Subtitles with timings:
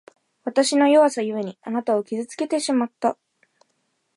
[0.45, 3.19] わたしの弱さゆえに、あなたを傷つけてしまった。